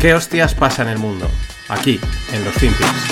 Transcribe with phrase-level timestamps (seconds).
[0.00, 1.26] ¿Qué hostias pasa en el mundo?
[1.68, 2.00] Aquí,
[2.32, 3.10] en los Finpics.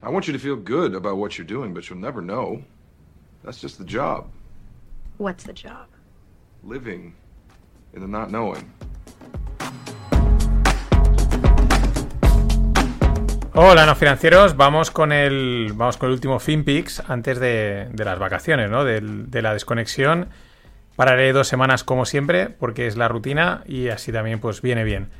[0.00, 2.62] I want you to feel good about what you're doing, but you'll never know.
[3.42, 4.26] That's just the job.
[5.18, 5.88] What's the job?
[6.62, 7.16] Living
[7.92, 8.72] in the not knowing.
[13.52, 14.56] Hola, no financieros.
[14.56, 18.84] Vamos con el, vamos con el último FinPix antes de, de las vacaciones, ¿no?
[18.84, 20.28] De, de la desconexión.
[20.98, 25.10] Pararé dos semanas como siempre, porque es la rutina y así también pues viene bien.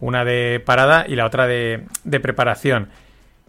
[0.00, 2.88] Una de parada y la otra de, de preparación.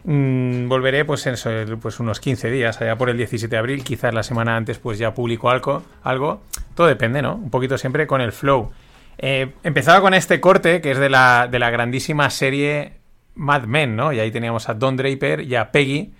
[0.04, 1.34] Mm, volveré pues en
[1.80, 5.00] pues unos 15 días, allá por el 17 de abril, quizás la semana antes pues
[5.00, 6.42] ya publico algo, algo.
[6.76, 7.34] Todo depende, ¿no?
[7.34, 8.70] Un poquito siempre con el flow.
[9.18, 13.00] Eh, empezaba con este corte, que es de la, de la grandísima serie
[13.34, 14.12] Mad Men, ¿no?
[14.12, 16.12] Y ahí teníamos a Don Draper y a Peggy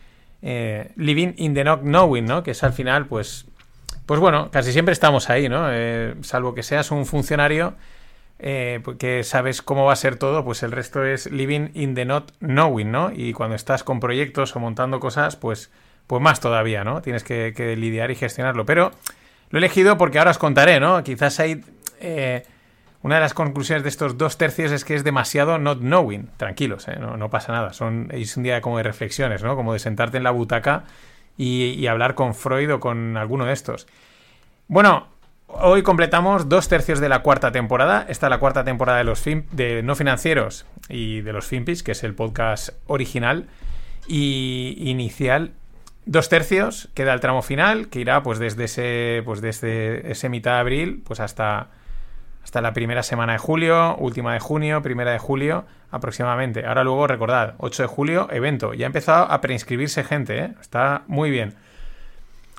[0.43, 2.43] eh, Living in the Not Knowing, ¿no?
[2.43, 3.46] Que es al final, pues,
[4.10, 5.69] pues bueno, casi siempre estamos ahí, ¿no?
[5.70, 7.74] Eh, salvo que seas un funcionario
[8.40, 12.04] eh, que sabes cómo va a ser todo, pues el resto es living in the
[12.04, 13.12] not knowing, ¿no?
[13.15, 15.70] Y cuando estás con proyectos o montando cosas, pues,
[16.09, 17.02] pues más todavía, ¿no?
[17.02, 18.66] Tienes que, que lidiar y gestionarlo.
[18.66, 18.90] Pero
[19.51, 21.04] lo he elegido porque ahora os contaré, ¿no?
[21.04, 21.65] Quizás hay...
[22.01, 22.42] Eh,
[23.02, 26.30] una de las conclusiones de estos dos tercios es que es demasiado not knowing.
[26.37, 26.96] Tranquilos, ¿eh?
[26.98, 27.73] no, no, pasa nada.
[27.74, 29.54] Son, es un día como de reflexiones, ¿no?
[29.54, 30.82] Como de sentarte en la butaca
[31.41, 33.87] y, hablar con Freud o con alguno de estos.
[34.69, 35.07] Bueno,
[35.47, 38.05] hoy completamos dos tercios de la cuarta temporada.
[38.09, 41.82] Esta es la cuarta temporada de los fin, de no financieros y de los Finpis,
[41.82, 43.47] que es el podcast original
[44.07, 45.52] y inicial.
[46.05, 50.52] Dos tercios, queda el tramo final, que irá pues desde ese, pues desde ese mitad
[50.52, 51.69] de abril pues hasta
[52.43, 56.65] hasta la primera semana de julio, última de junio, primera de julio aproximadamente.
[56.66, 58.74] Ahora luego recordad, 8 de julio, evento.
[58.74, 60.55] Ya ha empezado a preinscribirse gente, ¿eh?
[60.60, 61.55] está muy bien.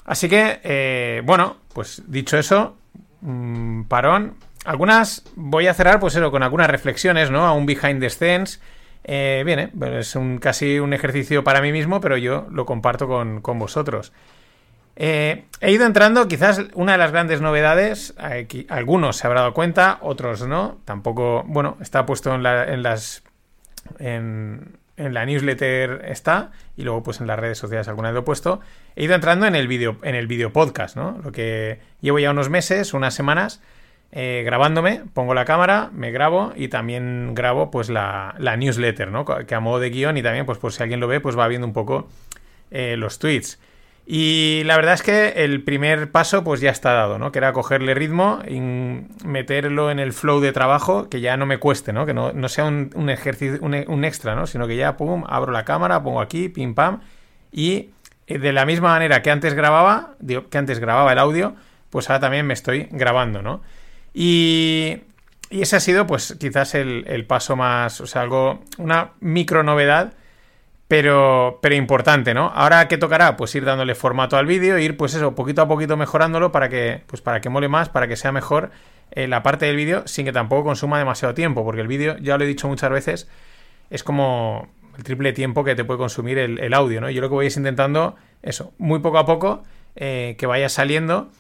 [0.06, 2.78] Así que, eh, bueno, pues dicho eso,
[3.22, 4.36] mmm, parón.
[4.66, 7.45] Algunas voy a cerrar, pues eso, con algunas reflexiones, ¿no?
[7.45, 8.61] A un behind the scenes.
[9.04, 13.08] Eh, viene, bueno, es un, casi un ejercicio para mí mismo, pero yo lo comparto
[13.08, 14.14] con, con vosotros.
[14.96, 19.54] Eh, he ido entrando, quizás una de las grandes novedades, aquí, algunos se habrá dado
[19.54, 23.24] cuenta, otros no, tampoco, bueno, está puesto en, la, las...
[24.00, 28.24] En, la newsletter está, y luego pues en las redes sociales alguna vez lo he
[28.24, 28.60] puesto,
[28.96, 31.20] he ido entrando en el video, en el video podcast, ¿no?
[31.23, 33.64] Lo que llevo ya unos meses, unas semanas,
[34.12, 39.26] eh, grabándome, pongo la cámara, me grabo y también grabo pues la, la, newsletter, ¿no?
[39.26, 41.48] Que a modo de guion y también pues por si alguien lo ve pues va
[41.48, 42.10] viendo un poco
[42.72, 43.58] eh, los tweets.
[44.14, 47.32] Y la verdad es que el primer paso pues ya está dado, ¿no?
[47.32, 51.60] Que era cogerle ritmo y meterlo en el flow de trabajo, que ya no me
[51.60, 52.05] cueste, ¿no?
[52.05, 54.48] Que no, no sea un, un ejercicio, un, extra, ¿no?
[54.48, 56.99] Sino que ya, pum, abro la cámara, pongo aquí, pim, pam,
[57.54, 57.92] y
[58.27, 61.55] de la misma manera que antes grababa, digo, que antes grababa el audio,
[61.89, 63.61] pues ahora también me estoy grabando, ¿no?
[64.14, 65.04] Y,
[65.49, 69.64] y ese ha sido, pues, quizás el, el paso más, o sea, algo, una micro
[69.64, 70.16] novedad
[70.92, 72.52] pero, pero importante, ¿no?
[72.54, 73.38] Ahora, ¿qué tocará?
[73.38, 77.02] Pues ir dándole formato al vídeo, ir, pues eso, poquito a poquito mejorándolo para que,
[77.08, 78.72] pues para que mole más, para que sea mejor
[79.12, 82.38] eh, la parte del vídeo sin que tampoco consuma demasiado tiempo, porque el vídeo, ya
[82.38, 83.30] lo he dicho muchas veces,
[83.90, 87.10] es como el triple tiempo que te puede consumir el, audio, ¿no?
[87.10, 89.64] Yo lo que voy es intentando, eso, muy poco a poco,
[89.96, 91.32] eh, que vaya saliendo,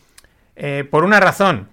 [0.55, 1.67] eh, por una razón,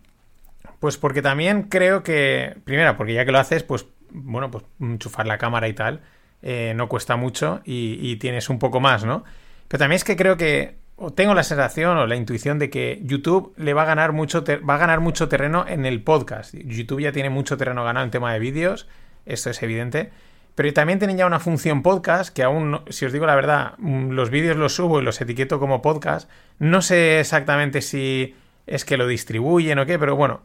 [0.80, 5.28] pues porque también creo que, primera, porque ya que lo haces, pues, bueno, pues enchufar
[5.28, 6.00] la cámara y tal,
[6.42, 9.24] eh, no cuesta mucho y, tienes un poco más, ¿no?
[9.68, 13.00] Pero también es que creo que o tengo la sensación o la intuición de que
[13.04, 16.54] YouTube le va a ganar mucho va a ganar mucho terreno en el podcast.
[16.54, 18.88] YouTube ya tiene mucho terreno ganado en tema de vídeos,
[19.26, 20.10] esto es evidente.
[20.58, 24.10] Pero también tienen ya una función podcast que aún, si os digo la verdad, mm,
[24.10, 26.28] los vídeos los subo y los etiqueto como podcast.
[26.58, 28.34] No sé exactamente si
[28.66, 30.40] es que lo distribuyen o qué, pero bueno,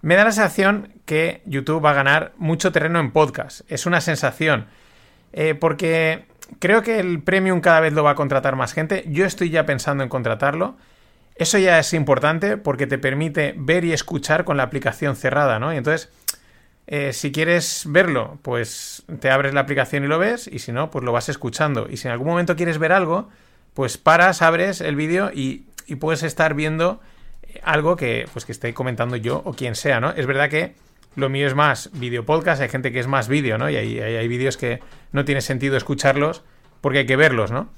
[0.00, 3.70] me da la sensación que YouTube va a ganar mucho terreno en podcast.
[3.70, 4.66] Es una sensación.
[5.32, 6.24] Eh, porque
[6.58, 9.04] creo que el premium cada vez lo va a contratar más gente.
[9.08, 10.76] Yo estoy ya pensando en contratarlo.
[11.36, 15.72] Eso ya es importante porque te permite ver y escuchar con la aplicación cerrada, ¿no?
[15.72, 16.10] Y entonces,
[16.86, 20.90] eh, si quieres verlo, pues te abres la aplicación y lo ves, y si no,
[20.90, 21.86] pues lo vas escuchando.
[21.88, 23.30] Y si en algún momento quieres ver algo,
[23.72, 27.00] pues paras, abres el vídeo y, y, puedes estar viendo
[27.62, 30.10] algo que, pues, que esté comentando yo o quien sea, ¿no?
[30.10, 30.74] Es verdad que
[31.16, 33.68] lo mío es más video podcast, hay gente que es más vídeo, ¿no?
[33.68, 34.80] Y hay, hay, vídeos que
[35.12, 36.42] no tiene sentido escucharlos
[36.80, 37.68] porque hay que verlos, ¿no?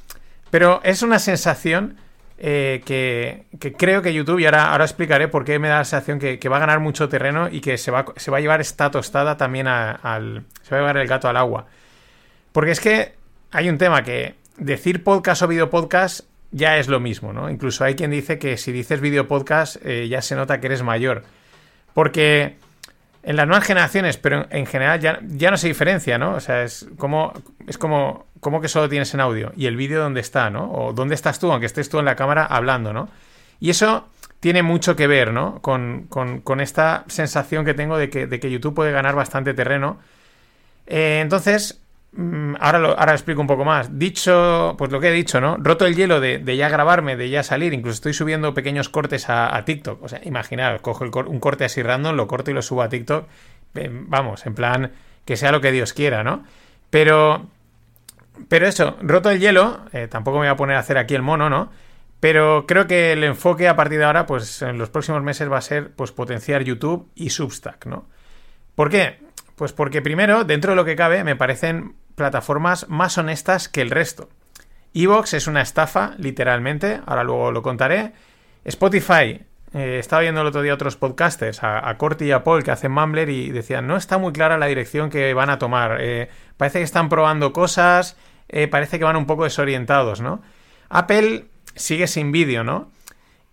[0.50, 1.96] Pero es una sensación
[2.38, 5.84] eh, que, que, creo que YouTube, y ahora, ahora explicaré por qué me da la
[5.84, 8.40] sensación que, que, va a ganar mucho terreno y que se va, se va a
[8.40, 10.44] llevar esta tostada también al...
[10.62, 11.66] se va a llevar el gato al agua.
[12.52, 13.14] Porque es que
[13.50, 16.20] hay un tema que decir podcast o video podcast
[16.50, 17.48] ya es lo mismo, ¿no?
[17.48, 20.82] Incluso hay quien dice que si dices video podcast eh, ya se nota que eres
[20.82, 21.24] mayor.
[21.94, 22.56] Porque
[23.22, 26.34] en las nuevas generaciones, pero en general ya, ya no se diferencia, ¿no?
[26.34, 27.32] O sea, es como,
[27.66, 30.70] es como, como que solo tienes en audio y el vídeo dónde está, ¿no?
[30.72, 33.08] O dónde estás tú, aunque estés tú en la cámara hablando, ¿no?
[33.60, 34.08] Y eso
[34.40, 35.60] tiene mucho que ver, ¿no?
[35.62, 39.98] Con, con, esta sensación que tengo de que, de que, YouTube puede ganar bastante terreno.
[40.88, 41.81] Eh, entonces,
[42.60, 43.98] ahora, lo, ahora explico un poco más.
[43.98, 45.56] Dicho, pues lo que he dicho, ¿no?
[45.58, 49.62] Roto el hielo de, ya grabarme, de ya salir, incluso estoy subiendo pequeños cortes a,
[49.64, 50.02] TikTok.
[50.02, 53.26] O sea, imaginaos, cojo un corte así random, lo corto y lo subo a TikTok.
[53.74, 54.92] vamos, en plan,
[55.24, 56.44] que sea lo que Dios quiera, ¿no?
[56.90, 57.46] Pero,
[58.48, 61.22] pero eso, roto el hielo, eh, tampoco me voy a poner a hacer aquí el
[61.22, 61.70] mono, ¿no?
[62.20, 65.58] Pero creo que el enfoque a partir de ahora, pues en los próximos meses va
[65.58, 68.06] a ser pues potenciar YouTube y Substack, ¿no?
[68.74, 69.18] ¿Por qué?
[69.62, 73.92] Pues porque primero, dentro de lo que cabe, me parecen plataformas más honestas que el
[73.92, 74.28] resto.
[74.92, 78.12] Evox es una estafa, literalmente, ahora luego lo contaré.
[78.64, 79.40] Spotify,
[79.72, 82.90] eh, estaba viendo el otro día otros podcasters, a, Corti y a Paul, que hacen
[82.90, 85.98] Mumbler, y decían, no está muy clara la dirección que van a tomar.
[86.00, 88.16] Eh, parece que están probando cosas,
[88.48, 90.42] eh, parece que van un poco desorientados, ¿no?
[90.88, 91.44] Apple
[91.76, 92.90] sigue sin vídeo, ¿no?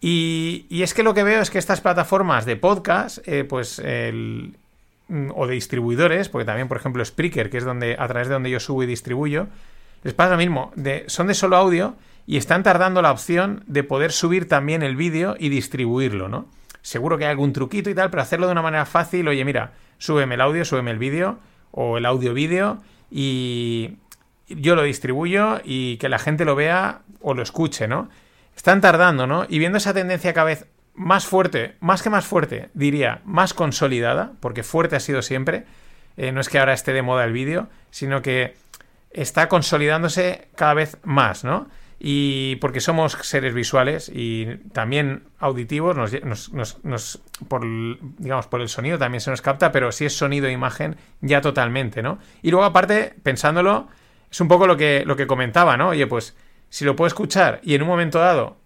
[0.01, 4.55] Y, es que lo que veo es que estas plataformas de podcast, pues el,
[5.33, 8.49] o de distribuidores, porque también, por ejemplo, Spreaker, que es donde a través de donde
[8.49, 9.47] yo subo y distribuyo,
[10.03, 11.95] les pasa lo mismo, de, son de solo audio
[12.25, 16.47] y están tardando la opción de poder subir también el vídeo y distribuirlo, ¿no?
[16.81, 19.73] Seguro que hay algún truquito y tal, pero hacerlo de una manera fácil, oye, mira,
[19.97, 21.39] súbeme el audio, súbeme el vídeo
[21.71, 22.77] o el audio-vídeo
[23.11, 23.97] y,
[24.49, 28.09] yo lo distribuyo y que la gente lo vea o lo escuche, ¿no?
[28.55, 29.45] Están tardando, ¿no?
[29.47, 30.65] Y viendo esa tendencia cada vez
[30.99, 35.63] más fuerte, más que más fuerte, diría, más consolidada, porque fuerte ha sido siempre,
[36.17, 38.53] eh, no es que ahora esté de moda el vídeo, sino que
[39.09, 41.69] está consolidándose cada vez más, ¿no?
[42.01, 47.65] Y porque somos seres visuales y también auditivos, nos, por,
[48.17, 51.39] digamos, por el sonido también se nos capta, pero si es sonido e imagen, ya
[51.39, 52.19] totalmente, ¿no?
[52.41, 53.87] Y luego aparte, pensándolo,
[54.29, 55.89] es un poco lo que, lo que comentaba, ¿no?
[55.89, 56.35] Oye, pues
[56.67, 58.57] si lo puedo escuchar y en un momento dado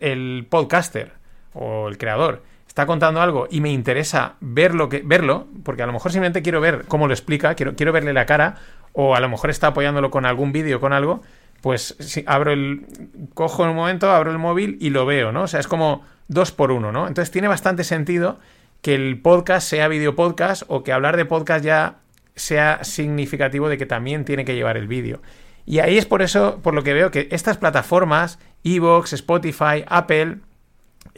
[0.00, 1.17] el podcaster
[1.58, 6.12] o el creador está contando algo y me interesa verlo, verlo porque a lo mejor
[6.12, 8.56] simplemente quiero ver cómo lo explica, quiero, quiero verle la cara,
[8.92, 11.22] o a lo mejor está apoyándolo con algún vídeo, con algo,
[11.60, 12.86] pues si abro el.
[13.34, 15.42] cojo en un momento, abro el móvil y lo veo, ¿no?
[15.42, 17.08] O sea, es como dos por uno, ¿no?
[17.08, 18.38] Entonces tiene bastante sentido
[18.80, 21.96] que el podcast sea video podcast o que hablar de podcast ya
[22.36, 25.20] sea significativo de que también tiene que llevar el vídeo.
[25.66, 30.38] Y ahí es por eso, por lo que veo que estas plataformas, Evox, Spotify, Apple,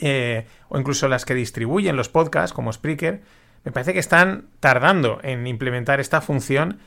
[0.00, 3.20] eh, o incluso las que distribuyen los podcasts, como Spreaker,
[3.64, 6.78] me parece que están tardando en implementar esta función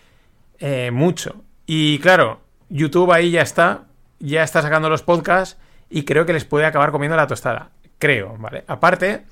[0.59, 1.43] eh, mucho.
[1.65, 3.85] Y claro, YouTube ahí ya está,
[4.19, 7.69] ya está sacando los podcasts y creo que les puede acabar comiendo la tostada.
[7.99, 8.63] Creo, ¿vale?
[8.67, 9.23] Aparte,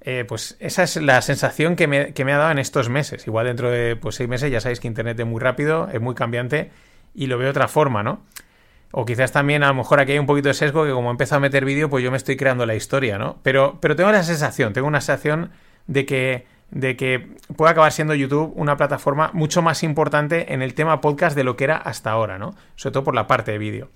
[0.00, 3.26] eh, pues esa es la sensación que me, ha dado en estos meses.
[3.26, 6.14] Igual dentro de pues, seis meses ya sabéis que Internet es muy rápido, es muy
[6.14, 6.70] cambiante
[7.14, 8.22] y lo veo de otra forma, ¿no?
[8.92, 11.12] O quizás también a lo mejor aquí hay un poquito de sesgo que como he
[11.12, 13.38] empezado a meter vídeo, pues yo me estoy creando la historia, ¿no?
[13.42, 15.50] Pero, pero tengo la sensación, tengo una sensación
[15.86, 20.74] de que, de que puede acabar siendo YouTube una plataforma mucho más importante en el
[20.74, 22.54] tema podcast de lo que era hasta ahora, ¿no?
[22.76, 23.88] Sobre todo por la parte de vídeo.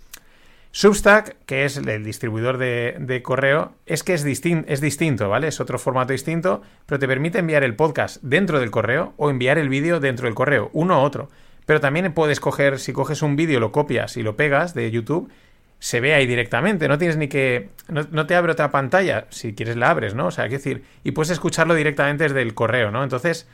[0.77, 5.49] Substack, que es el distribuidor de, correo, es que es, es distinto, ¿vale?
[5.49, 9.57] Es otro formato distinto, pero te permite enviar el podcast dentro del correo o enviar
[9.57, 11.31] el vídeo dentro del correo, uno u otro.
[11.67, 15.31] Pero también puedes coger, si coges un vídeo, lo copias y lo pegas de YouTube,
[15.79, 17.69] se ve ahí directamente, no tienes ni que...
[17.89, 20.29] No, te abre otra pantalla, si quieres la abres, ¿no?
[20.29, 23.03] O sea, hay decir, y puedes escucharlo directamente desde el correo, ¿no?
[23.03, 23.47] Entonces,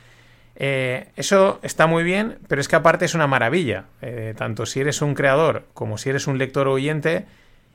[0.55, 3.85] eh, eso está muy bien, pero es que aparte es una maravilla.
[4.01, 7.25] Eh, tanto si eres un creador como si eres un lector oyente,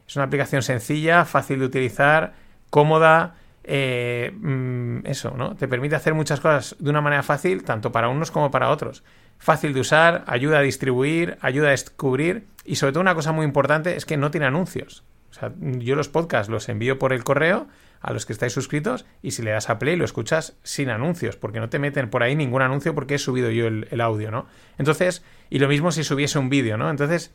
[0.07, 2.33] es una aplicación sencilla, fácil de utilizar,
[2.71, 3.35] cómoda.
[3.65, 5.55] Eh, mm, eso, ¿no?
[5.57, 9.03] Te permite hacer muchas cosas de una manera fácil, tanto para unos como para otros.
[9.39, 13.47] Fácil de usar, ayuda a distribuir, ayuda a descubrir y sobre todo una cosa muy
[13.47, 15.05] importante es que no tiene anuncios.
[15.31, 17.69] O sea, yo los podcasts los envío por el correo
[18.01, 21.37] a los que estáis suscritos y si le das a play lo escuchas sin anuncios,
[21.37, 24.47] porque no te meten por ahí ningún anuncio porque he subido yo el, audio, ¿no?
[24.79, 26.91] Entonces, y lo mismo si subiese un vídeo, ¿no?
[26.91, 27.33] Entonces,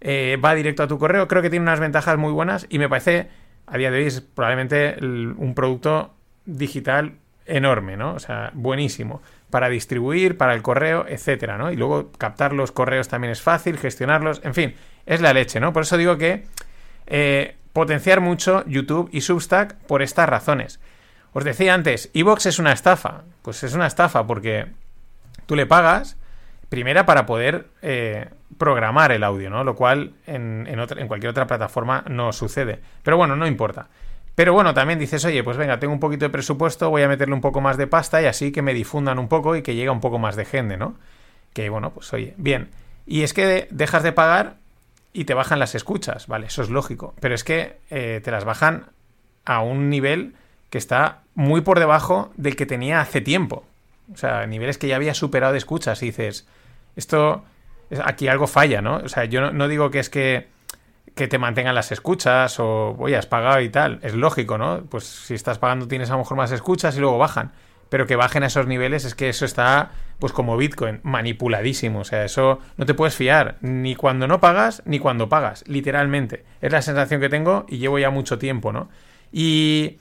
[0.00, 2.88] eh, va directo a tu correo, creo que tiene unas ventajas muy buenas y me
[2.88, 3.28] parece,
[3.66, 6.14] a día de hoy, es probablemente un producto
[6.44, 7.14] digital
[7.46, 8.14] enorme, ¿no?
[8.14, 11.70] O sea, buenísimo para distribuir, para el correo, etcétera, ¿no?
[11.70, 14.74] Y luego captar los correos también es fácil, gestionarlos, en fin,
[15.06, 15.72] es la leche, ¿no?
[15.72, 16.44] Por eso digo que
[17.06, 20.80] eh, potenciar mucho YouTube y Substack por estas razones.
[21.32, 23.22] Os decía antes, Evox es una estafa.
[23.42, 24.66] Pues es una estafa porque
[25.46, 26.16] tú le pagas,
[26.68, 28.28] primera para poder eh,
[28.58, 29.64] programar el audio, ¿no?
[29.64, 32.80] Lo cual en, en, cualquier otra plataforma no sucede.
[33.02, 33.88] Pero bueno, no importa.
[34.40, 37.34] Pero bueno, también dices, oye, pues venga, tengo un poquito de presupuesto, voy a meterle
[37.34, 39.90] un poco más de pasta y así que me difundan un poco y que llegue
[39.90, 40.94] un poco más de gente, ¿no?
[41.52, 42.70] Que bueno, pues oye, bien.
[43.04, 44.56] Y es que dejas de pagar
[45.12, 46.46] y te bajan las escuchas, ¿vale?
[46.46, 47.12] Eso es lógico.
[47.20, 48.86] Pero es que eh, te las bajan
[49.44, 50.32] a un nivel
[50.70, 53.66] que está muy por debajo del que tenía hace tiempo.
[54.10, 56.48] O sea, niveles que ya había superado de escuchas y dices,
[56.96, 57.44] esto,
[58.02, 59.02] aquí algo falla, ¿no?
[59.04, 60.48] O sea, yo no, digo que es que,
[61.14, 63.98] que, te mantengan las escuchas o, oye, has pagado y tal.
[64.02, 64.82] Es lógico, ¿no?
[64.88, 67.52] Pues si estás pagando tienes a lo mejor más escuchas y luego bajan.
[67.88, 72.00] Pero que bajen a esos niveles es que eso está, pues como Bitcoin, manipuladísimo.
[72.00, 76.44] O sea, eso no te puedes fiar ni cuando no pagas ni cuando pagas, literalmente.
[76.60, 78.88] Es la sensación que tengo y llevo ya mucho tiempo, ¿no?
[79.32, 79.98] Y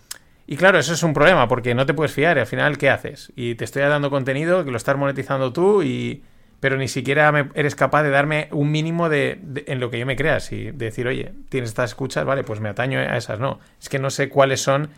[0.51, 2.89] y claro, eso es un problema porque no te puedes fiar y al final, ¿qué
[2.89, 3.31] haces?
[3.35, 6.23] Y te estoy dando contenido que lo estás monetizando tú y...
[6.59, 10.15] Pero ni siquiera eres capaz de darme un mínimo de, en lo que yo me
[10.15, 13.39] creas y decir, oye, tienes estas escuchas, vale, pues me ataño a esas.
[13.39, 14.89] No, es que no sé cuáles son,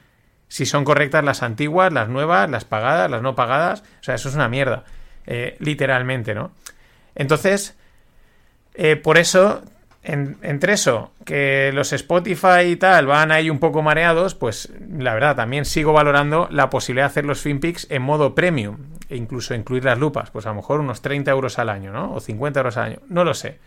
[0.47, 3.81] si son correctas las antiguas, las nuevas, las pagadas, las no pagadas.
[3.99, 4.85] O sea, eso es una mierda,
[5.27, 6.51] eh, literalmente, ¿no?
[7.13, 7.77] Entonces,
[8.73, 9.63] eh, por eso
[10.03, 15.35] entre eso, que los Spotify y tal van ahí un poco mareados, pues la verdad
[15.35, 18.77] también sigo valorando la posibilidad de hacer los FinPix en modo premium
[19.09, 22.13] e incluso incluir las lupas, pues a lo mejor unos 30 euros al año, ¿no?
[22.13, 23.59] O 50 euros al año, no lo sé.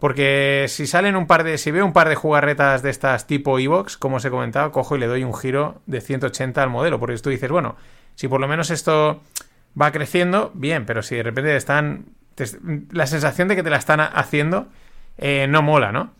[0.00, 3.58] Porque si salen un par de, si veo un par de jugarretas de estas tipo
[3.58, 6.98] Evox, como os he comentado, cojo y le doy un giro de 180 al modelo,
[6.98, 7.76] porque tú dices, bueno,
[8.14, 9.22] si por lo menos esto
[9.80, 12.06] va creciendo, bien, pero si de repente están,
[12.90, 14.68] la sensación de que te la están haciendo
[15.18, 16.12] eh, no mola, ¿no?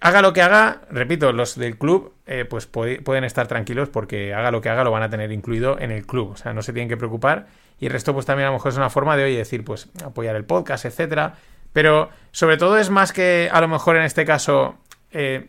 [0.00, 4.50] Haga lo que haga, repito, los del club eh, pues pueden estar tranquilos porque haga
[4.50, 6.74] lo que haga lo van a tener incluido en el club, o sea, no se
[6.74, 7.46] tienen que preocupar
[7.80, 9.88] y el resto pues también a lo mejor es una forma de, hoy decir, pues
[10.04, 11.36] apoyar el podcast, etcétera,
[11.72, 14.76] pero sobre todo es más que a lo mejor en este caso
[15.10, 15.48] eh,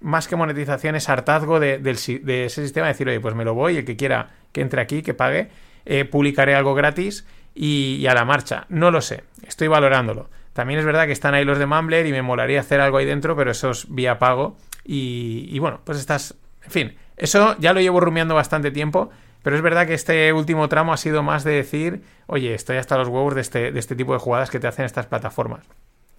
[0.00, 3.84] más que monetización es hartazgo de, ese sistema, decir, oye, pues me lo voy, el
[3.84, 5.48] que quiera que entre aquí, que pague,
[6.10, 8.66] publicaré algo gratis y, a la marcha.
[8.68, 10.28] No lo sé, estoy valorándolo.
[10.52, 13.06] También es verdad que están ahí los de Mumbler y me molaría hacer algo ahí
[13.06, 14.56] dentro, pero eso es vía pago.
[14.84, 16.34] Y, bueno, pues estás.
[16.64, 19.10] En fin, eso ya lo llevo rumiando bastante tiempo.
[19.42, 22.96] Pero es verdad que este último tramo ha sido más de decir, oye, estoy hasta
[22.96, 25.66] los huevos de este, de este tipo de jugadas que te hacen estas plataformas.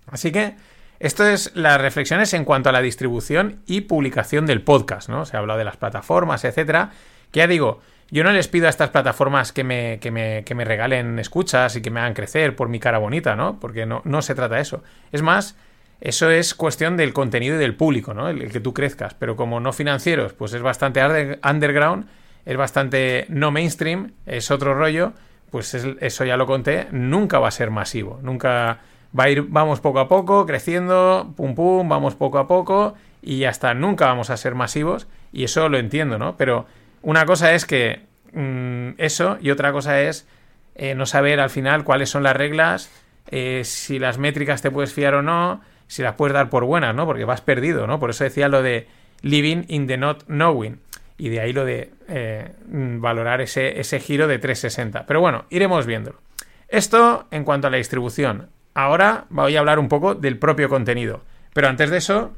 [0.08, 0.56] Así que
[1.00, 5.26] esto es las reflexiones en cuanto a la distribución y publicación del podcast, ¿no?
[5.26, 6.92] Se ha hablado de las plataformas, etcétera.
[7.32, 7.80] Que ya digo,
[8.12, 11.76] yo no les pido a estas plataformas que me, que me, que me regalen escuchas
[11.76, 13.60] y que me hagan crecer por mi cara bonita, ¿no?
[13.60, 14.84] Porque no, no se trata de eso.
[15.12, 15.56] Es más,
[16.02, 18.28] eso es cuestión del contenido y del público, ¿no?
[18.28, 19.14] El, que tú crezcas.
[19.14, 21.02] Pero como no financieros, pues es bastante
[21.44, 22.08] underground,
[22.46, 25.14] es bastante no mainstream, es otro rollo,
[25.50, 28.20] pues eso ya lo conté, nunca va a ser masivo.
[28.22, 28.80] Nunca
[29.18, 33.40] va a ir, vamos poco a poco, creciendo, pum pum, vamos poco a poco y
[33.40, 36.36] ya está, nunca vamos a ser masivos y eso lo entiendo, ¿no?
[36.36, 36.66] Pero
[37.04, 38.02] una cosa es que
[38.34, 40.28] mm, eso y otra cosa es
[40.76, 42.90] eh, no saber al final cuáles son las reglas,
[43.30, 46.96] eh, si las métricas te puedes fiar o no, si las puedes dar por buenas,
[46.96, 47.06] ¿no?
[47.06, 48.00] Porque vas perdido, ¿no?
[48.00, 48.88] Por eso decía lo de
[49.22, 50.80] living in the not knowing.
[51.18, 55.06] Y de ahí lo de eh, mm, valorar ese, ese giro de 360.
[55.06, 56.20] Pero bueno, iremos viéndolo.
[56.68, 58.50] Esto en cuanto a la distribución.
[58.74, 61.22] Ahora voy a hablar un poco del propio contenido.
[61.54, 62.34] Pero antes de eso...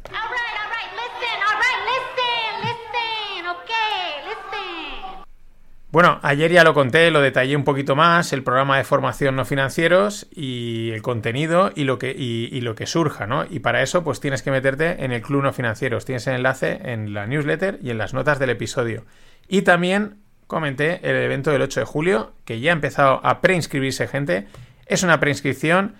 [5.95, 9.45] Bueno, ayer ya lo conté, lo detallé un poquito más, el programa de formación no
[9.45, 13.45] financieros y el contenido y lo que, y, lo que surja, ¿no?
[13.49, 16.03] Y para eso, pues tienes que meterte en el Club No Financieros.
[16.03, 19.05] Tienes el enlace en la newsletter y en las notas del episodio.
[19.47, 24.09] Y también comenté el evento del 8 de julio, que ya ha empezado a preinscribirse
[24.09, 24.47] gente.
[24.87, 25.95] Es una preinscripción.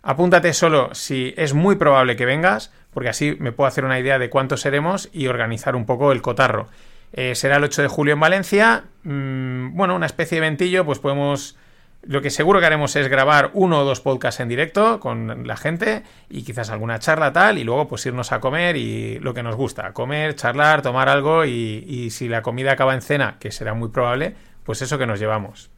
[0.00, 4.20] Apúntate solo si es muy probable que vengas, porque así me puedo hacer una idea
[4.20, 6.68] de cuántos seremos y organizar un poco el cotarro.
[7.12, 8.84] Eh, será el 8 de julio en Valencia.
[9.02, 11.56] Mm, bueno, una especie de ventillo, pues podemos...
[12.02, 15.58] Lo que seguro que haremos es grabar uno o dos podcasts en directo con la
[15.58, 19.42] gente y quizás alguna charla tal y luego pues irnos a comer y lo que
[19.42, 23.74] nos gusta, comer, charlar, tomar algo y, si la comida acaba en cena, que será
[23.74, 25.70] muy probable, pues eso que nos llevamos.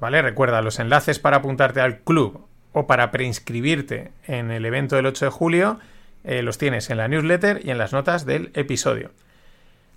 [0.00, 2.47] Vale, recuerda los enlaces para apuntarte al club
[2.86, 5.80] para preinscribirte en el evento del 8 de julio,
[6.24, 9.10] eh, los tienes en la newsletter y en las notas del episodio.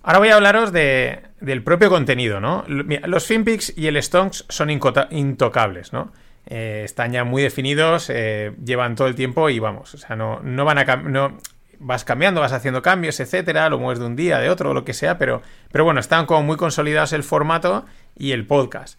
[0.02, 2.64] Ahora voy a hablaros del propio contenido, ¿no?
[2.66, 6.12] Los FinPix y el Stonks son intocables, ¿no?
[6.46, 10.40] Eh, están ya muy definidos, eh, llevan todo el tiempo y vamos, o sea, no,
[10.40, 11.38] no van a no,
[11.78, 14.94] vas cambiando, vas haciendo cambios, etcétera, lo mueves de un día, de otro, lo que
[14.94, 17.84] sea, pero, pero bueno, están como muy consolidados el formato
[18.16, 18.98] y el podcast.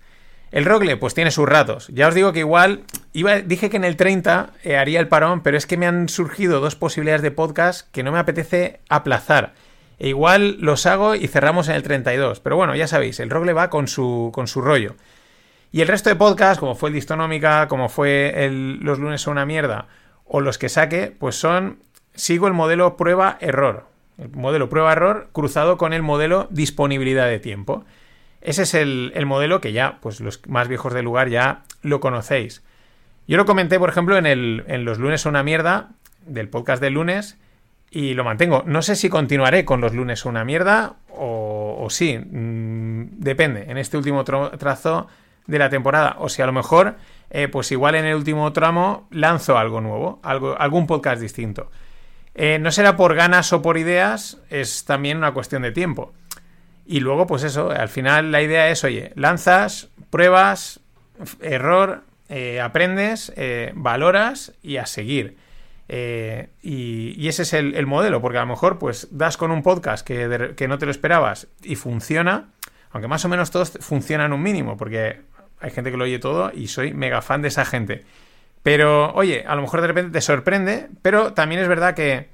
[0.51, 1.87] El Rogle, pues tiene sus ratos.
[1.89, 5.57] Ya os digo que igual, dije que en el 30 eh, haría el parón, pero
[5.57, 9.53] es que me han surgido dos posibilidades de podcast que no me apetece aplazar.
[9.99, 12.39] E igual los hago y cerramos en el 32.
[12.39, 14.95] Pero bueno, ya sabéis, el Rogle va con su, con su rollo.
[15.71, 19.33] Y el resto de podcasts, como fue el Distonómica, como fue el Los lunes son
[19.33, 19.87] una mierda,
[20.25, 21.79] o los que saque, pues son.
[22.15, 23.87] Sigo el modelo prueba-error.
[24.19, 27.85] El modelo prueba-error cruzado con el modelo disponibilidad de tiempo.
[28.41, 32.61] Ese es el, modelo que ya, pues los más viejos del lugar ya lo conocéis.
[33.27, 35.91] Yo lo comenté, por ejemplo, en, el, en los lunes una mierda,
[36.25, 37.37] del podcast del lunes,
[37.89, 38.63] y lo mantengo.
[38.65, 43.65] No sé si continuaré con los lunes una mierda o, sí, mm, depende.
[43.69, 45.07] En este último trazo
[45.45, 46.95] de la temporada, o si a lo mejor,
[47.29, 51.69] eh, pues igual en el último tramo lanzo algo nuevo, algo, algún podcast distinto.
[52.33, 56.13] Eh, no será por ganas o por ideas, es también una cuestión de tiempo.
[56.85, 60.79] Y luego, pues eso, al final la idea es, oye, lanzas, pruebas,
[61.41, 65.37] error, eh, aprendes, eh, valoras y a seguir.
[65.89, 70.05] Eh, y, ese es el, modelo, porque a lo mejor pues das con un podcast
[70.05, 72.49] que, que, no te lo esperabas y funciona,
[72.91, 75.21] aunque más o menos todos funcionan un mínimo, porque
[75.59, 78.05] hay gente que lo oye todo y soy mega fan de esa gente.
[78.63, 82.29] Pero, oye, a lo mejor de repente te sorprende, pero también es verdad que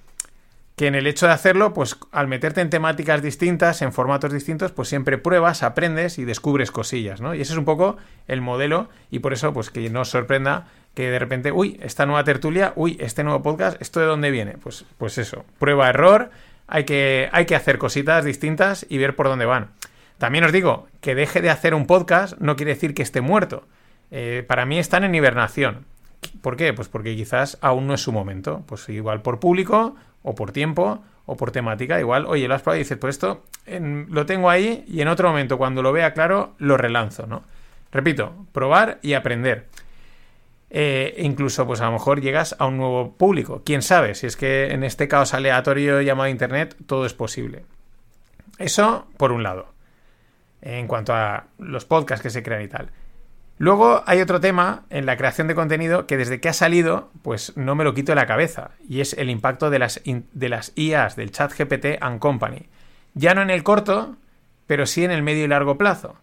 [0.80, 4.72] que en el hecho de hacerlo, pues al meterte en temáticas distintas, en formatos distintos,
[4.72, 7.36] pues siempre pruebas, aprendes y descubres cosillas, ¿no?
[7.36, 7.98] Y ese es un poco
[8.30, 12.06] el modelo y por eso, pues que no os sorprenda que de repente, uy, esta
[12.06, 14.54] nueva tertulia, uy, este nuevo podcast, ¿esto de dónde viene?
[14.54, 16.32] Pues, pues eso, prueba, error,
[16.66, 19.72] hay que, hay que hacer cositas distintas y ver por dónde van.
[20.18, 23.68] También os digo, que deje de hacer un podcast no quiere decir que esté muerto.
[24.12, 25.86] Eh, para mí están en hibernación.
[26.42, 26.74] ¿Por qué?
[26.74, 28.64] Pues porque quizás aún no es su momento.
[28.68, 32.00] Pues igual por público, o por tiempo, o por temática.
[32.00, 35.30] Igual, oye, lo has probado y dices, pues esto lo tengo ahí y en otro
[35.30, 37.44] momento, cuando lo vea claro, lo relanzo, ¿no?
[37.92, 39.68] Repito, probar y aprender.
[40.72, 43.62] Eh, incluso, pues a lo mejor llegas a un nuevo público.
[43.66, 47.64] Quién sabe, si es que en este caos aleatorio llamado Internet, todo es posible.
[48.58, 49.68] Eso por un lado.
[50.62, 52.90] En cuanto a los podcasts que se crean y tal.
[53.60, 57.56] Luego hay otro tema en la creación de contenido que desde que ha salido, pues
[57.58, 60.72] no me lo quito de la cabeza, y es el impacto de las, de las
[60.76, 62.70] IAs, del chat GPT and Company.
[63.16, 64.16] Ya no en el corto,
[64.66, 66.16] pero sí en el medio y largo plazo.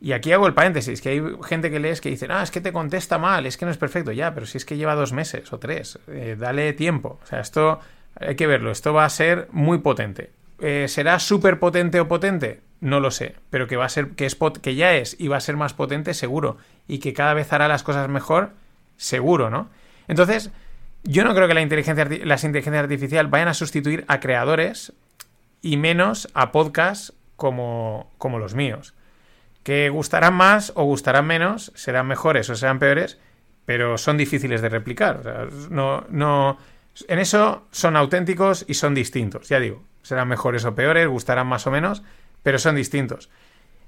[0.00, 2.60] Y aquí hago el paréntesis, que hay gente que lees que dice, ah, es que
[2.60, 4.12] te contesta mal, es que no es perfecto.
[4.12, 7.18] Ya, pero si es que lleva dos meses o tres, eh, dale tiempo.
[7.20, 7.80] O sea, esto
[8.14, 10.30] hay que verlo, esto va a ser muy potente.
[10.60, 12.60] Eh, ¿Será súper potente o potente?
[12.80, 15.36] No lo sé, pero que va a ser, que es que ya es y va
[15.36, 16.58] a ser más potente, seguro.
[16.88, 18.52] Y que cada vez hará las cosas mejor,
[18.96, 19.68] seguro, ¿no?
[20.08, 20.50] Entonces,
[21.04, 24.92] yo no creo que la inteligencia, las inteligencias artificiales vayan a sustituir a creadores
[25.62, 28.94] y menos a podcasts como, como los míos.
[29.62, 33.18] Que gustarán más o gustarán menos, serán mejores o serán peores,
[33.66, 35.18] pero son difíciles de replicar.
[35.18, 36.58] O sea, no, no,
[37.08, 39.82] en eso son auténticos y son distintos, ya digo.
[40.02, 42.02] Serán mejores o peores, gustarán más o menos,
[42.42, 43.30] pero son distintos.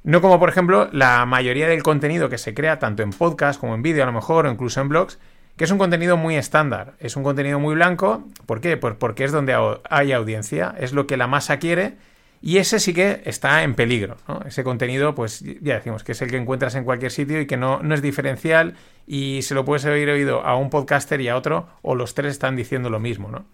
[0.04, 3.74] No como, por ejemplo, la mayoría del contenido que se crea, tanto en podcast como
[3.74, 5.18] en vídeo a lo mejor, o incluso en blogs,
[5.56, 8.24] que es un contenido muy estándar, es un contenido muy blanco.
[8.46, 8.76] ¿Por qué?
[8.76, 9.56] Pues porque es donde
[9.88, 11.96] hay audiencia, es lo que la masa quiere
[12.44, 14.16] y ese sí que está en peligro.
[14.44, 17.56] Ese contenido, pues ya decimos que es el que encuentras en cualquier sitio y que
[17.56, 18.74] no, no es diferencial
[19.06, 22.32] y se lo puedes haber oído a un podcaster y a otro o los tres
[22.32, 23.28] están diciendo lo mismo.
[23.28, 23.44] ¿no?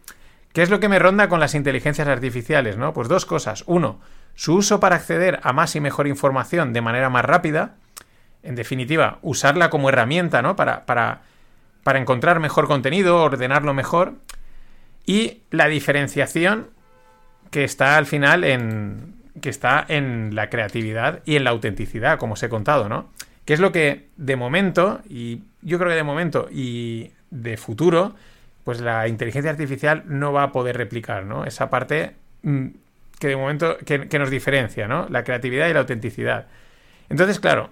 [0.52, 2.76] ¿Qué es lo que me ronda con las inteligencias artificiales?
[2.76, 2.92] ¿no?
[2.92, 3.64] Pues dos cosas.
[3.66, 4.00] Uno,
[4.34, 7.74] su uso para acceder a más y mejor información de manera más rápida.
[8.42, 10.54] En definitiva, usarla como herramienta, ¿no?
[10.56, 11.22] Para, para,
[11.82, 14.14] para encontrar mejor contenido, ordenarlo mejor.
[15.04, 16.68] Y la diferenciación
[17.50, 19.14] que está al final en.
[19.40, 23.10] que está en la creatividad y en la autenticidad, como os he contado, ¿no?
[23.44, 28.14] Que es lo que de momento, y yo creo que de momento y de futuro,
[28.68, 31.46] pues la inteligencia artificial no va a poder replicar, ¿no?
[31.46, 32.66] Esa parte mm,
[33.18, 35.06] que de momento que, nos diferencia, ¿no?
[35.08, 36.48] La creatividad y la autenticidad.
[37.08, 37.70] Entonces, claro,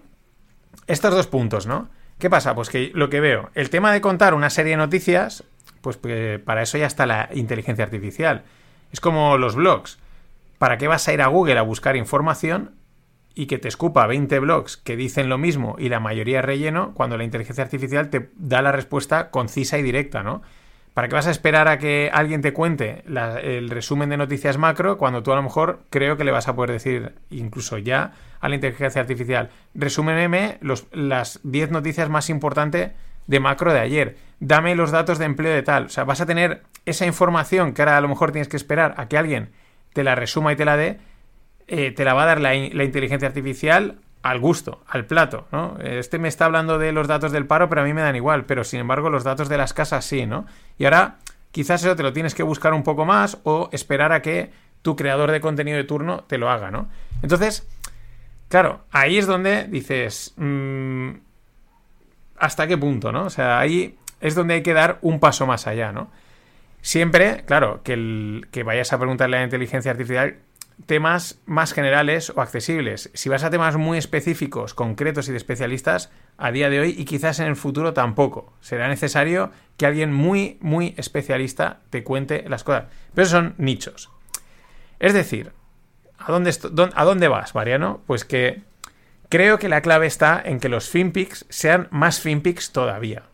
[0.87, 1.91] estos dos puntos, ¿no?
[2.19, 2.55] ¿Qué pasa?
[2.55, 5.45] Pues que lo que veo, el tema de contar una serie de noticias,
[5.83, 8.45] pues, para eso ya está la inteligencia artificial.
[8.91, 9.99] Es como los blogs.
[10.57, 12.71] ¿Para qué vas a ir a Google a buscar información
[13.35, 17.19] y que te escupa 20 blogs que dicen lo mismo y la mayoría relleno cuando
[17.19, 20.41] la inteligencia artificial te da la respuesta concisa y directa, ¿no?
[20.97, 23.05] ¿Para qué vas a esperar a que alguien te cuente
[23.43, 26.57] el resumen de noticias macro cuando tú a lo mejor creo que le vas a
[26.57, 32.93] poder decir, incluso ya a la inteligencia artificial, resúmenme los, las 10 noticias más importantes
[33.27, 35.85] de macro de ayer, dame los datos de empleo de tal.
[35.85, 38.95] O sea, vas a tener esa información que ahora a lo mejor tienes que esperar
[38.97, 39.51] a que alguien
[39.93, 40.99] te la resuma y te la dé,
[41.67, 43.99] eh, te la va a dar la, la inteligencia artificial
[44.31, 45.77] al gusto, al plato, ¿no?
[45.81, 48.45] Este me está hablando de los datos del paro, pero a mí me dan igual,
[48.45, 50.47] pero sin embargo los datos de las casas sí, ¿no?
[50.79, 51.19] Y ahora
[51.53, 54.51] quizás eso te lo tienes que buscar un poco más o esperar a que
[54.83, 56.89] tu creador de contenido de turno te lo haga, ¿no?
[57.23, 57.69] Entonces,
[58.49, 61.11] claro, ahí es donde dices, mm,
[62.39, 63.27] ¿hasta qué punto, ¿no?
[63.27, 66.11] O sea, ahí es donde hay que dar un paso más allá, ¿no?
[66.81, 70.39] Siempre, claro, que, el, que vayas a preguntarle a la inteligencia artificial
[70.85, 73.11] temas más generales o accesibles.
[73.15, 77.07] Si vas a temas muy específicos, concretos y de especialistas, a día de hoy y
[77.07, 78.53] quizás en el futuro tampoco.
[78.61, 82.85] Será necesario que alguien muy, muy especialista te cuente las cosas.
[83.15, 84.11] Pero son nichos.
[84.99, 85.53] Es decir,
[86.19, 86.55] ¿a dónde,
[86.95, 88.03] ¿a dónde vas, Mariano?
[88.07, 88.63] Pues que
[89.29, 93.25] creo que la clave está en que los finpics sean más finpics todavía.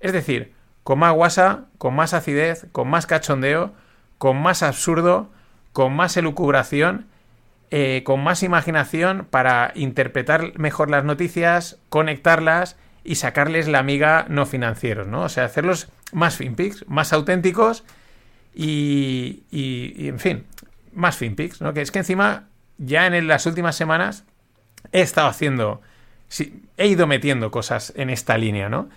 [0.00, 3.72] Es decir, con más guasa, con más acidez, con más cachondeo,
[4.18, 5.30] con más absurdo,
[5.72, 7.06] con más elucubración,
[7.70, 14.46] eh, con más imaginación para interpretar mejor las noticias, conectarlas y sacarles la amiga no
[14.46, 15.22] financieros, ¿no?
[15.22, 17.84] O sea, hacerlos más finpics, más auténticos
[18.54, 20.46] y, y, en fin,
[20.92, 21.72] más finpics, ¿no?
[21.72, 24.24] Que es que encima ya en las últimas semanas
[24.92, 25.80] he estado haciendo,
[26.76, 28.88] he ido metiendo cosas en esta línea, ¿no?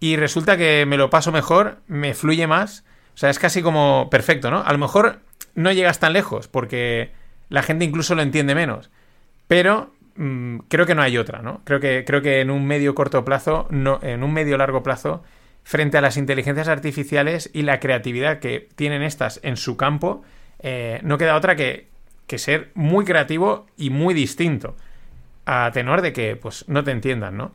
[0.00, 4.08] Y resulta que me lo paso mejor, me fluye más, o sea, es casi como
[4.10, 4.62] perfecto, ¿no?
[4.64, 5.20] A lo mejor
[5.54, 7.10] no llegas tan lejos porque
[7.48, 8.90] la gente incluso lo entiende menos.
[9.46, 11.60] Pero mm, creo que no hay otra, ¿no?
[11.64, 15.22] Creo que, creo que en un medio corto plazo, no, en un medio largo plazo,
[15.62, 20.22] frente a las inteligencias artificiales y la creatividad que tienen estas en su campo,
[20.60, 21.88] eh, no queda otra que,
[22.26, 24.76] que, ser muy creativo y muy distinto.
[25.44, 27.52] A tenor de que, pues, no te entiendan, ¿no?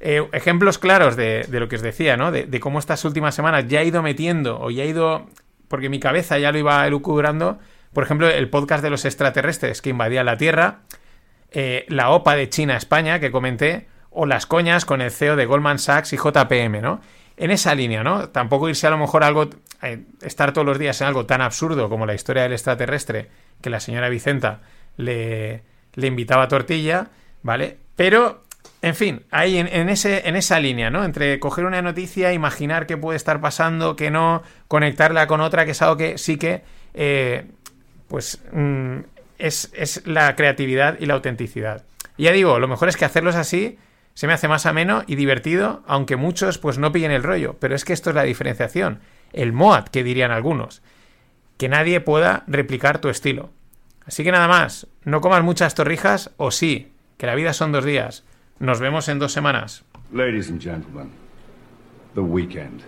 [0.00, 2.32] Eh, ejemplos claros de, de, lo que os decía, ¿no?
[2.32, 5.26] De, de, cómo estas últimas semanas ya he ido metiendo o ya he ido
[5.68, 7.58] porque mi cabeza ya lo iba elucubrando.
[7.92, 10.80] Por ejemplo, el podcast de los extraterrestres que invadían la Tierra,
[11.50, 15.78] eh, la OPA de China-España que comenté, o las coñas con el CEO de Goldman
[15.78, 17.00] Sachs y JPM, ¿no?
[17.36, 18.30] En esa línea, ¿no?
[18.30, 19.50] Tampoco irse a lo mejor a algo,
[19.82, 23.28] eh, estar todos los días en algo tan absurdo como la historia del extraterrestre,
[23.60, 24.62] que la señora Vicenta
[24.96, 25.62] le,
[25.94, 27.08] le invitaba a tortilla,
[27.42, 27.76] ¿vale?
[27.94, 28.45] Pero
[28.86, 31.04] en fin, ahí en, ese, en esa línea, ¿no?
[31.04, 35.72] Entre coger una noticia, imaginar qué puede estar pasando, que no, conectarla con otra, que
[35.72, 36.62] es algo que sí que,
[36.94, 37.46] eh,
[38.06, 38.98] pues, mm,
[39.38, 41.84] es, es, la creatividad y la autenticidad.
[42.16, 43.76] Y ya digo, lo mejor es que hacerlos así
[44.14, 47.56] se me hace más ameno y divertido, aunque muchos, pues, no pillen el rollo.
[47.58, 49.00] Pero es que esto es la diferenciación.
[49.32, 50.80] El MOAT, que dirían algunos.
[51.56, 53.50] Que nadie pueda replicar tu estilo.
[54.06, 57.84] Así que nada más, no comas muchas torrijas o sí, que la vida son dos
[57.84, 58.22] días.
[58.58, 59.84] Nos vemos en dos semanas.
[60.12, 61.10] Ladies and gentlemen,
[62.14, 62.82] the weekend.